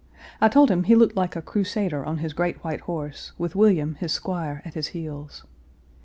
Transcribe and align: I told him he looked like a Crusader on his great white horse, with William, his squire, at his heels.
I 0.41 0.47
told 0.47 0.71
him 0.71 0.85
he 0.85 0.95
looked 0.95 1.15
like 1.15 1.35
a 1.35 1.43
Crusader 1.43 2.03
on 2.03 2.17
his 2.17 2.33
great 2.33 2.63
white 2.63 2.79
horse, 2.81 3.33
with 3.37 3.55
William, 3.55 3.93
his 3.93 4.11
squire, 4.11 4.63
at 4.65 4.73
his 4.73 4.87
heels. 4.97 5.43